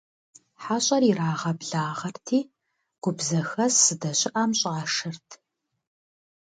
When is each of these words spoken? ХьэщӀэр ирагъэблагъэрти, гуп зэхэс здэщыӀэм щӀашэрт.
ХьэщӀэр 0.61 1.03
ирагъэблагъэрти, 1.09 2.39
гуп 3.01 3.17
зэхэс 3.27 3.73
здэщыӀэм 3.85 4.51
щӀашэрт. 4.59 5.29